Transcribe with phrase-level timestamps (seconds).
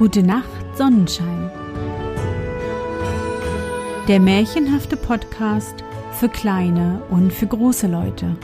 [0.00, 1.50] Gute Nacht, Sonnenschein.
[4.08, 8.34] Der märchenhafte Podcast für kleine und für große Leute.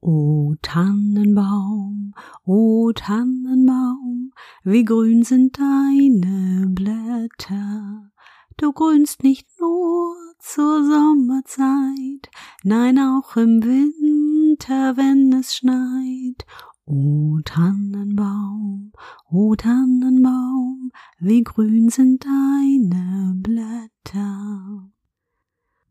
[0.00, 2.12] O Tannenbaum,
[2.44, 4.32] o Tannenbaum,
[4.64, 8.10] wie grün sind deine Blätter.
[8.56, 12.28] Du grünst nicht nur zur Sommerzeit,
[12.64, 16.44] nein auch im Winter, wenn es schneit.
[16.88, 18.92] O Tannenbaum,
[19.28, 24.88] o Tannenbaum, wie grün sind deine Blätter.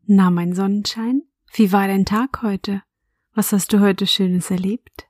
[0.06, 1.20] Na, mein Sonnenschein,
[1.52, 2.82] wie war dein Tag heute?
[3.34, 5.06] Was hast du heute Schönes erlebt?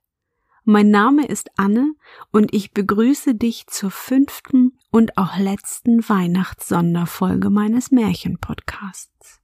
[0.64, 1.95] Mein Name ist Anne
[2.32, 9.40] und ich begrüße dich zur fünften und auch letzten Weihnachtssonderfolge meines Märchenpodcasts.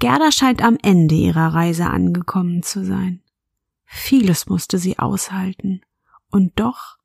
[0.00, 3.22] Gerda scheint am Ende ihrer Reise angekommen zu sein.
[3.86, 5.80] Vieles musste sie aushalten,
[6.30, 6.98] und doch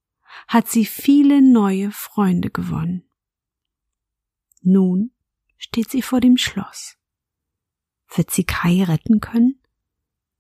[0.48, 3.04] hat sie viele neue Freunde gewonnen.
[4.62, 5.12] Nun
[5.58, 6.98] steht sie vor dem Schloss.
[8.14, 9.60] Wird sie Kai retten können?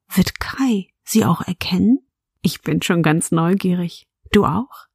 [0.09, 1.99] Wird Kai sie auch erkennen?
[2.41, 4.07] Ich bin schon ganz neugierig.
[4.31, 4.87] Du auch?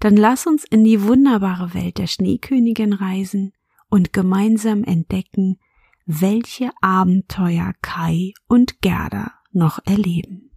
[0.00, 3.52] Dann lass uns in die wunderbare Welt der Schneekönigin reisen
[3.88, 5.60] und gemeinsam entdecken,
[6.06, 10.49] welche Abenteuer Kai und Gerda noch erleben.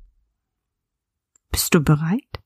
[1.53, 2.41] Bist du bereit?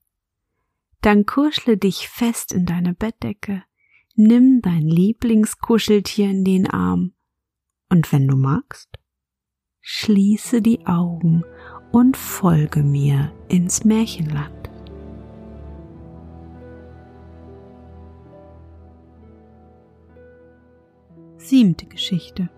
[0.99, 3.63] Dann kuschle dich fest in deine Bettdecke,
[4.15, 7.13] nimm dein Lieblingskuscheltier in den Arm
[7.89, 8.89] und wenn du magst,
[9.79, 11.45] schließe die Augen
[11.93, 14.69] und folge mir ins Märchenland.
[21.37, 22.49] Siebte Geschichte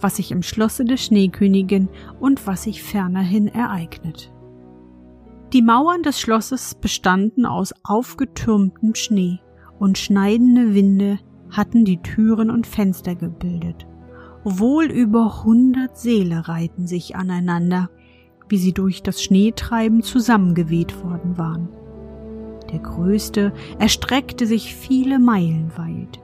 [0.00, 4.32] Was sich im Schlosse der Schneekönigin und was sich fernerhin ereignet.
[5.52, 9.38] Die Mauern des Schlosses bestanden aus aufgetürmtem Schnee,
[9.78, 11.18] und schneidende Winde
[11.50, 13.86] hatten die Türen und Fenster gebildet.
[14.42, 17.90] Wohl über hundert Seele reihten sich aneinander,
[18.48, 21.68] wie sie durch das Schneetreiben zusammengeweht worden waren.
[22.72, 26.20] Der größte erstreckte sich viele Meilen weit.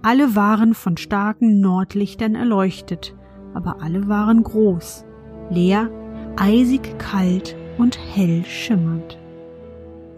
[0.00, 3.14] Alle waren von starken Nordlichtern erleuchtet,
[3.52, 5.04] aber alle waren groß,
[5.50, 5.90] leer,
[6.36, 9.18] eisig kalt und hell schimmernd.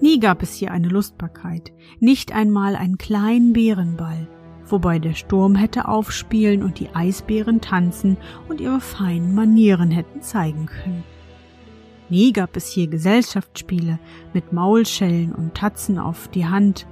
[0.00, 4.26] Nie gab es hier eine Lustbarkeit, nicht einmal einen kleinen Bärenball,
[4.66, 8.16] wobei der Sturm hätte aufspielen und die Eisbären tanzen
[8.48, 11.04] und ihre feinen Manieren hätten zeigen können.
[12.08, 13.98] Nie gab es hier Gesellschaftsspiele
[14.34, 16.86] mit Maulschellen und Tatzen auf die Hand,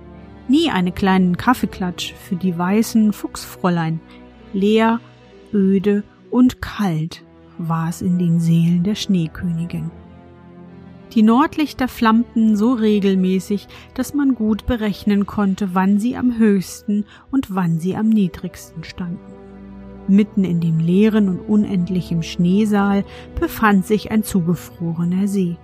[0.49, 4.01] nie einen kleinen Kaffeeklatsch für die weißen Fuchsfräulein,
[4.53, 5.01] leer,
[5.53, 7.25] öde und kalt
[7.59, 9.91] war es in den Seelen der Schneekönigin.
[11.15, 17.53] Die Nordlichter flammten so regelmäßig, dass man gut berechnen konnte, wann sie am höchsten und
[17.53, 19.19] wann sie am niedrigsten standen.
[20.07, 23.05] Mitten in dem leeren und unendlichen Schneesaal
[23.41, 25.57] befand sich ein zugefrorener See,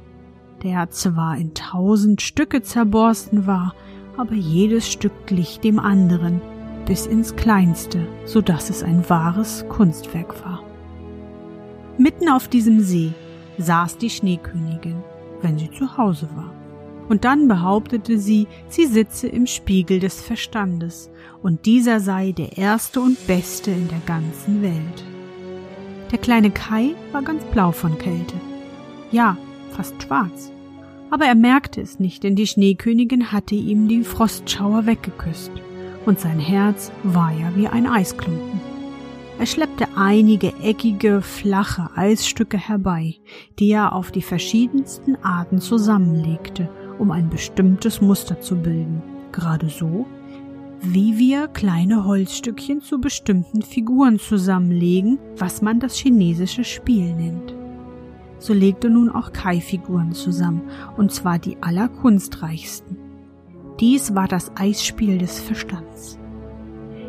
[0.65, 3.75] der zwar in tausend Stücke zerborsten war,
[4.17, 6.41] aber jedes Stück glich dem anderen,
[6.87, 10.63] bis ins kleinste, so dass es ein wahres Kunstwerk war.
[11.99, 13.13] Mitten auf diesem See
[13.59, 15.03] saß die Schneekönigin
[15.43, 16.53] wenn sie zu Hause war.
[17.09, 21.11] Und dann behauptete sie, sie sitze im Spiegel des Verstandes,
[21.43, 25.05] und dieser sei der erste und beste in der ganzen Welt.
[26.11, 28.35] Der kleine Kai war ganz blau von Kälte.
[29.13, 29.37] Ja,
[29.71, 30.51] fast schwarz.
[31.11, 35.53] Aber er merkte es nicht, denn die Schneekönigin hatte ihm die Frostschauer weggeküsst,
[36.05, 38.66] und sein Herz war ja wie ein Eisklumpen.
[39.39, 43.17] Er schleppte einige eckige, flache Eisstücke herbei,
[43.59, 49.03] die er auf die verschiedensten Arten zusammenlegte, um ein bestimmtes Muster zu bilden.
[49.33, 50.07] Gerade so,
[50.81, 57.55] wie wir kleine Holzstückchen zu bestimmten Figuren zusammenlegen, was man das chinesische Spiel nennt.
[58.39, 60.63] So legte nun auch Kai Figuren zusammen,
[60.97, 62.97] und zwar die allerkunstreichsten.
[63.81, 66.19] Dies war das Eisspiel des Verstands.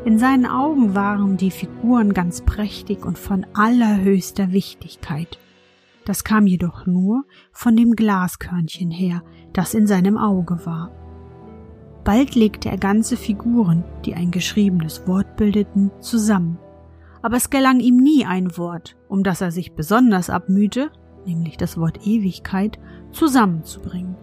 [0.08, 5.38] In seinen Augen waren die Figuren ganz prächtig und von allerhöchster Wichtigkeit.
[6.06, 9.22] Das kam jedoch nur von dem Glaskörnchen her,
[9.52, 10.94] das in seinem Auge war.
[12.06, 16.58] Bald legte er ganze Figuren, die ein geschriebenes Wort bildeten, zusammen.
[17.22, 20.90] Aber es gelang ihm nie ein Wort, um das er sich besonders abmühte,
[21.26, 22.80] nämlich das Wort Ewigkeit,
[23.12, 24.16] zusammenzubringen.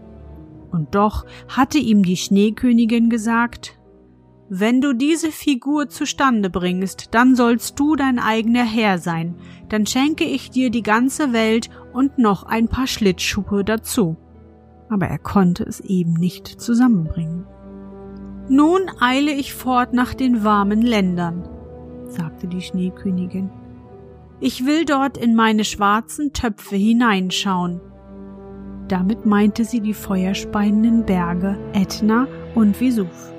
[0.71, 3.79] Und doch hatte ihm die Schneekönigin gesagt,
[4.49, 9.37] wenn du diese Figur zustande bringst, dann sollst du dein eigener Herr sein,
[9.69, 14.17] dann schenke ich dir die ganze Welt und noch ein paar Schlittschuhe dazu.
[14.91, 17.47] aber er konnte es eben nicht zusammenbringen.
[18.49, 21.49] Nun eile ich fort nach den warmen Ländern,
[22.07, 23.51] sagte die Schneekönigin.
[24.41, 27.81] Ich will dort in meine schwarzen Töpfe hineinschauen.
[28.89, 33.34] Damit meinte sie die feuerspeienden Berge Ätna und Vesuv.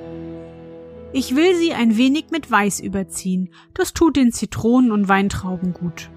[1.17, 6.09] Ich will sie ein wenig mit Weiß überziehen, das tut den Zitronen und Weintrauben gut.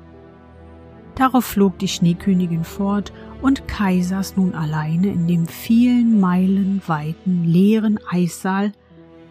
[1.14, 7.44] Darauf flog die Schneekönigin fort, und Kai saß nun alleine in dem vielen Meilen weiten
[7.44, 8.72] leeren Eissaal,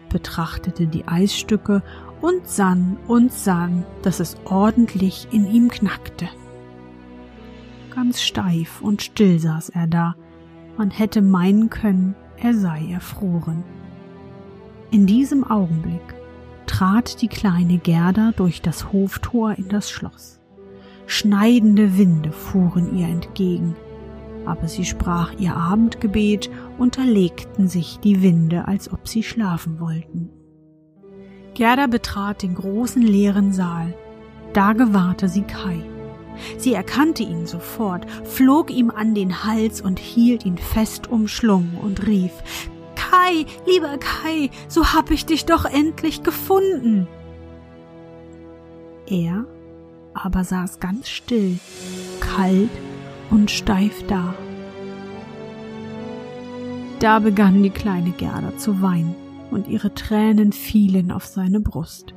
[0.08, 1.82] betrachtete die Eisstücke
[2.22, 6.30] und sann und sann, dass es ordentlich in ihm knackte.
[7.94, 10.16] Ganz steif und still saß er da,
[10.78, 13.64] man hätte meinen können, er sei erfroren.
[14.90, 16.14] In diesem Augenblick
[16.64, 20.40] trat die kleine Gerda durch das Hoftor in das Schloss.
[21.06, 23.76] Schneidende Winde fuhren ihr entgegen,
[24.46, 26.48] aber sie sprach ihr Abendgebet
[26.78, 30.30] und erlegten sich die Winde, als ob sie schlafen wollten.
[31.52, 33.94] Gerda betrat den großen leeren Saal.
[34.54, 35.84] Da gewahrte sie Kai.
[36.56, 42.06] Sie erkannte ihn sofort, flog ihm an den Hals und hielt ihn fest umschlungen und
[42.06, 42.32] rief
[43.10, 47.06] Kai, lieber Kai, so hab ich dich doch endlich gefunden.
[49.06, 49.46] Er
[50.14, 51.58] aber saß ganz still,
[52.20, 52.70] kalt
[53.30, 54.34] und steif da.
[56.98, 59.14] Da begann die kleine Gerda zu weinen
[59.50, 62.12] und ihre Tränen fielen auf seine Brust.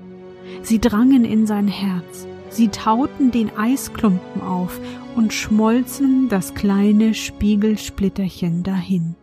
[0.64, 4.80] Sie drangen in sein Herz, sie tauten den Eisklumpen auf
[5.16, 9.16] und schmolzen das kleine Spiegelsplitterchen dahin.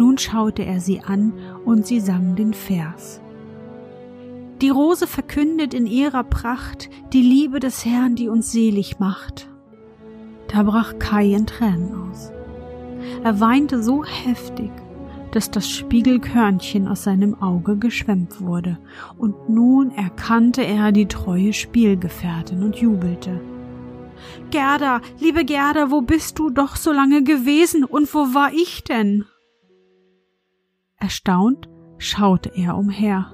[0.00, 1.34] Nun schaute er sie an
[1.66, 3.20] und sie sang den Vers.
[4.62, 9.50] Die Rose verkündet in ihrer Pracht die Liebe des Herrn, die uns selig macht.
[10.48, 12.32] Da brach Kai in Tränen aus.
[13.24, 14.70] Er weinte so heftig,
[15.32, 18.78] dass das Spiegelkörnchen aus seinem Auge geschwemmt wurde,
[19.18, 23.38] und nun erkannte er die treue Spielgefährtin und jubelte.
[24.50, 29.26] Gerda, liebe Gerda, wo bist du doch so lange gewesen und wo war ich denn?
[31.00, 33.32] Erstaunt schaute er umher.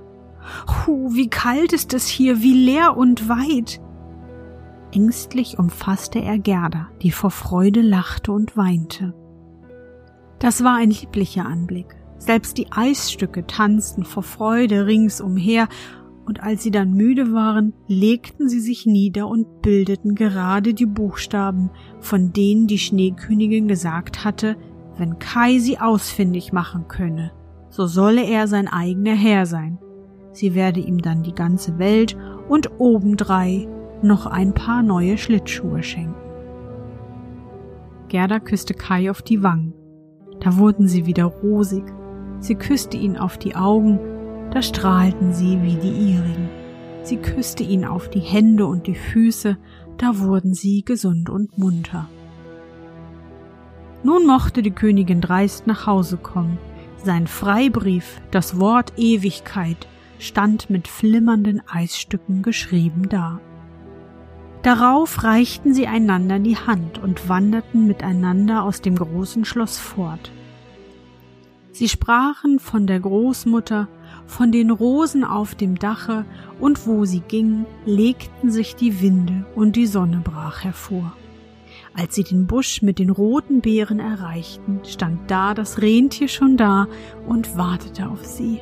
[0.86, 3.80] Hu, wie kalt ist es hier, wie leer und weit.
[4.92, 9.14] Ängstlich umfasste er Gerda, die vor Freude lachte und weinte.
[10.38, 11.96] Das war ein lieblicher Anblick.
[12.18, 15.68] Selbst die Eisstücke tanzten vor Freude ringsumher,
[16.24, 21.70] und als sie dann müde waren, legten sie sich nieder und bildeten gerade die Buchstaben,
[22.00, 24.56] von denen die Schneekönigin gesagt hatte,
[24.98, 27.30] wenn Kai sie ausfindig machen könne,
[27.76, 29.78] so solle er sein eigener Herr sein.
[30.32, 32.16] Sie werde ihm dann die ganze Welt
[32.48, 33.68] und obendrei
[34.02, 36.14] noch ein paar neue Schlittschuhe schenken.
[38.08, 39.74] Gerda küsste Kai auf die Wangen
[40.40, 41.84] da wurden sie wieder rosig.
[42.40, 43.98] Sie küsste ihn auf die Augen,
[44.52, 46.48] da strahlten sie wie die ihrigen.
[47.02, 49.56] Sie küsste ihn auf die Hände und die Füße,
[49.98, 52.08] da wurden sie gesund und munter.
[54.02, 56.58] Nun mochte die Königin dreist nach Hause kommen.
[57.06, 59.86] Sein Freibrief, das Wort Ewigkeit,
[60.18, 63.38] stand mit flimmernden Eisstücken geschrieben da.
[64.64, 70.32] Darauf reichten sie einander die Hand und wanderten miteinander aus dem großen Schloss fort.
[71.70, 73.86] Sie sprachen von der Großmutter,
[74.26, 76.24] von den Rosen auf dem Dache,
[76.58, 81.12] und wo sie gingen, legten sich die Winde und die Sonne brach hervor.
[81.96, 86.88] Als sie den Busch mit den roten Beeren erreichten, stand da das Rentier schon da
[87.26, 88.60] und wartete auf sie.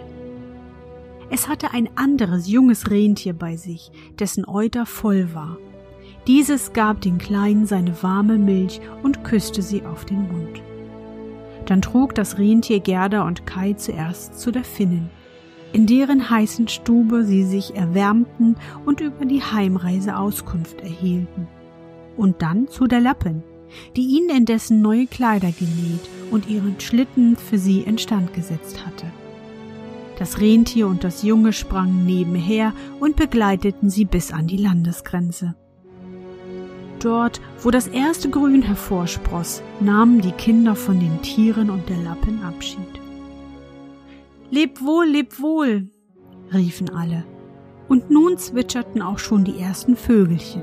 [1.30, 5.58] Es hatte ein anderes junges Rentier bei sich, dessen Euter voll war,
[6.26, 10.62] dieses gab den Kleinen seine warme Milch und küsste sie auf den Mund.
[11.66, 15.10] Dann trug das Rentier Gerda und Kai zuerst zu der Finnin,
[15.74, 21.46] in deren heißen Stube sie sich erwärmten und über die Heimreise Auskunft erhielten.
[22.16, 23.42] Und dann zu der Lappin,
[23.96, 29.06] die ihnen indessen neue Kleider genäht und ihren Schlitten für sie instand gesetzt hatte.
[30.18, 35.56] Das Rentier und das Junge sprangen nebenher und begleiteten sie bis an die Landesgrenze.
[37.00, 42.42] Dort, wo das erste Grün hervorspross, nahmen die Kinder von den Tieren und der Lappen
[42.44, 42.78] Abschied.
[44.50, 45.88] Leb wohl, leb wohl,
[46.52, 47.24] riefen alle.
[47.88, 50.62] Und nun zwitscherten auch schon die ersten Vögelchen.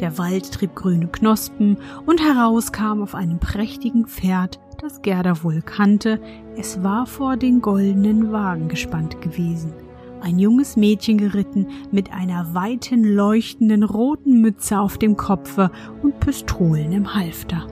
[0.00, 5.62] Der Wald trieb grüne Knospen und heraus kam auf einem prächtigen Pferd, das Gerda wohl
[5.62, 6.20] kannte,
[6.56, 9.72] es war vor den goldenen Wagen gespannt gewesen.
[10.20, 15.70] Ein junges Mädchen geritten mit einer weiten leuchtenden roten Mütze auf dem Kopfe
[16.02, 17.66] und Pistolen im Halfter.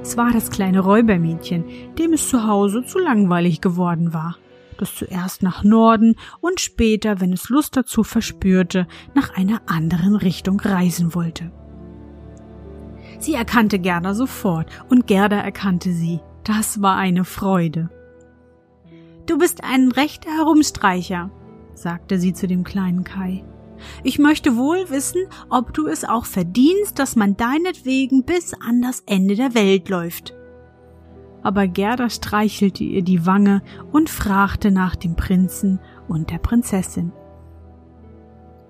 [0.00, 1.64] Es war das kleine Räubermädchen,
[1.98, 4.36] dem es zu Hause zu langweilig geworden war,
[4.78, 10.60] das zuerst nach Norden und später, wenn es Lust dazu verspürte, nach einer anderen Richtung
[10.60, 11.52] reisen wollte.
[13.18, 16.20] Sie erkannte Gerda sofort und Gerda erkannte sie.
[16.44, 17.88] Das war eine Freude.
[19.26, 21.30] Du bist ein rechter Herumstreicher,
[21.74, 23.44] sagte sie zu dem kleinen Kai.
[24.02, 29.02] Ich möchte wohl wissen, ob du es auch verdienst, dass man deinetwegen bis an das
[29.06, 30.34] Ende der Welt läuft.
[31.44, 37.12] Aber Gerda streichelte ihr die Wange und fragte nach dem Prinzen und der Prinzessin.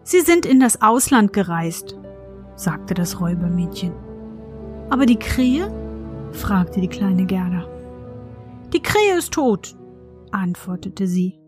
[0.03, 1.97] Sie sind in das Ausland gereist,
[2.57, 3.93] sagte das Räubermädchen.
[4.91, 5.73] Aber die Krähe?
[6.33, 7.67] fragte die kleine Gerda.
[8.73, 9.77] Die Krähe ist tot,
[10.33, 11.39] antwortete sie.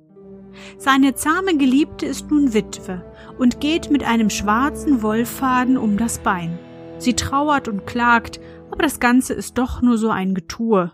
[0.79, 3.05] Seine zahme Geliebte ist nun Witwe
[3.37, 6.59] und geht mit einem schwarzen Wollfaden um das Bein.
[6.99, 8.41] Sie trauert und klagt,
[8.71, 10.93] aber das Ganze ist doch nur so ein Getue.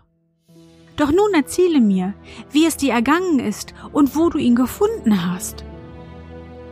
[0.95, 2.13] Doch nun erzähle mir,
[2.51, 5.65] wie es dir ergangen ist und wo du ihn gefunden hast.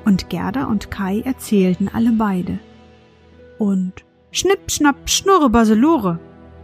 [0.06, 2.60] Und Gerda und Kai erzählten alle beide.
[3.58, 6.20] Und Schnipp, schnapp, schnurre, baselore,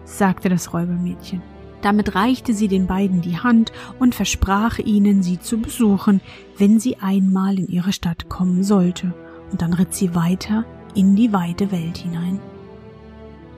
[0.05, 1.41] sagte das Räubermädchen.
[1.81, 6.21] Damit reichte sie den beiden die Hand und versprach ihnen, sie zu besuchen,
[6.57, 9.13] wenn sie einmal in ihre Stadt kommen sollte,
[9.51, 12.39] und dann ritt sie weiter in die weite Welt hinein.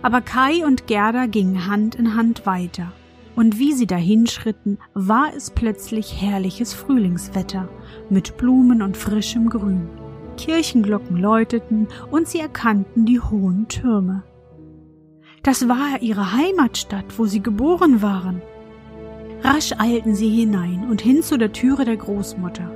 [0.01, 2.91] Aber Kai und Gerda gingen Hand in Hand weiter,
[3.39, 7.69] und wie sie dahinschritten, war es plötzlich herrliches Frühlingswetter
[8.09, 9.87] mit Blumen und frischem Grün.
[10.35, 14.23] Kirchenglocken läuteten und sie erkannten die hohen Türme.
[15.41, 18.41] Das war ihre Heimatstadt, wo sie geboren waren.
[19.41, 22.69] Rasch eilten sie hinein und hin zu der Türe der Großmutter,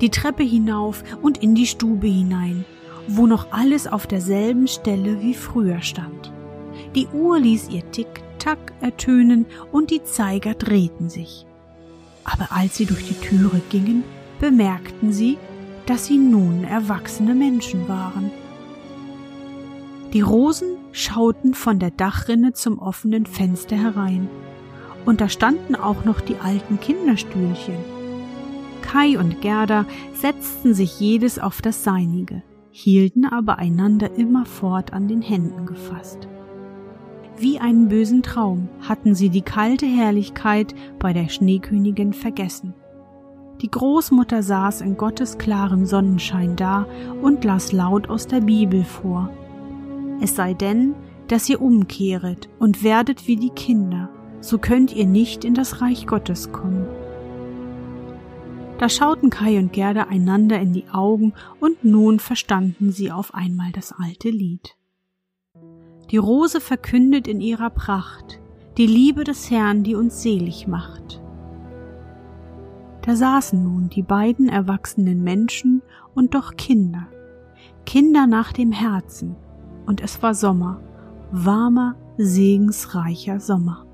[0.00, 2.64] die Treppe hinauf und in die Stube hinein,
[3.06, 6.32] wo noch alles auf derselben Stelle wie früher stand.
[6.94, 7.82] Die Uhr ließ ihr
[8.40, 11.46] Tick-Tack ertönen und die Zeiger drehten sich.
[12.24, 14.02] Aber als sie durch die Türe gingen,
[14.40, 15.38] bemerkten sie,
[15.86, 18.30] dass sie nun erwachsene Menschen waren.
[20.12, 24.28] Die Rosen schauten von der Dachrinne zum offenen Fenster herein,
[25.06, 27.76] und da standen auch noch die alten Kinderstühlchen.
[28.82, 35.22] Kai und Gerda setzten sich jedes auf das seinige, hielten aber einander immerfort an den
[35.22, 36.28] Händen gefasst.
[37.40, 42.74] Wie einen bösen Traum hatten sie die kalte Herrlichkeit bei der Schneekönigin vergessen.
[43.62, 46.86] Die Großmutter saß in Gottes klarem Sonnenschein da
[47.22, 49.30] und las laut aus der Bibel vor,
[50.20, 50.94] es sei denn,
[51.28, 54.10] dass ihr umkehret und werdet wie die Kinder,
[54.42, 56.86] so könnt ihr nicht in das Reich Gottes kommen.
[58.76, 63.72] Da schauten Kai und Gerda einander in die Augen und nun verstanden sie auf einmal
[63.72, 64.76] das alte Lied.
[66.10, 68.40] Die Rose verkündet in ihrer Pracht
[68.76, 71.20] die Liebe des Herrn, die uns selig macht.
[73.02, 75.82] Da saßen nun die beiden erwachsenen Menschen
[76.14, 77.06] und doch Kinder,
[77.84, 79.36] Kinder nach dem Herzen,
[79.86, 80.80] und es war Sommer,
[81.30, 83.86] warmer, segensreicher Sommer.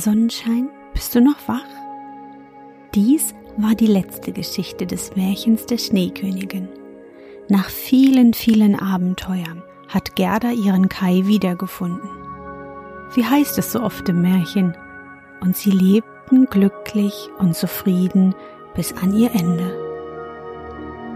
[0.00, 1.64] Sonnenschein, bist du noch wach?
[2.94, 6.68] Dies war die letzte Geschichte des Märchens der Schneekönigin.
[7.48, 12.08] Nach vielen, vielen Abenteuern hat Gerda ihren Kai wiedergefunden.
[13.14, 14.74] Wie heißt es so oft im Märchen?
[15.40, 18.34] Und sie lebten glücklich und zufrieden
[18.74, 19.76] bis an ihr Ende.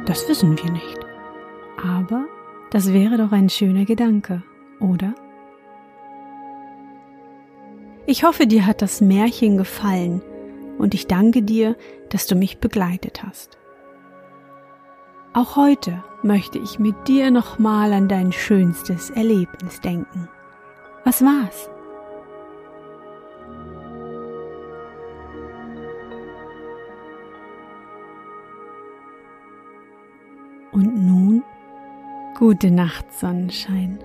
[0.04, 0.98] Das wissen wir nicht.
[1.82, 2.26] Aber
[2.70, 4.42] das wäre doch ein schöner Gedanke,
[4.80, 5.14] oder?
[8.08, 10.22] Ich hoffe, dir hat das Märchen gefallen
[10.78, 11.76] und ich danke dir,
[12.10, 13.58] dass du mich begleitet hast.
[15.32, 20.28] Auch heute möchte ich mit dir nochmal an dein schönstes Erlebnis denken.
[21.04, 21.68] Was war's?
[30.70, 31.42] Und nun
[32.38, 33.98] gute Nacht, Sonnenschein.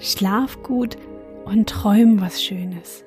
[0.00, 0.96] Schlaf gut
[1.44, 3.04] und träum was Schönes.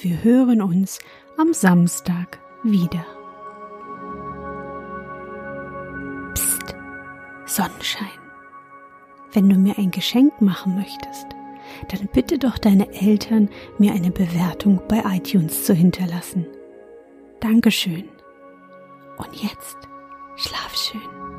[0.00, 1.00] Wir hören uns
[1.36, 3.04] am Samstag wieder.
[7.46, 8.06] Sonnenschein.
[9.32, 11.26] Wenn du mir ein Geschenk machen möchtest,
[11.90, 16.46] dann bitte doch deine Eltern, mir eine Bewertung bei iTunes zu hinterlassen.
[17.40, 18.04] Dankeschön.
[19.16, 19.78] Und jetzt
[20.36, 21.37] schlaf schön.